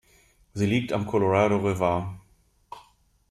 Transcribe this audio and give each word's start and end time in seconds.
Sie 0.55 0.65
liegt 0.65 0.93
am 0.93 1.05
Colorado 1.05 1.57
River. 1.57 2.19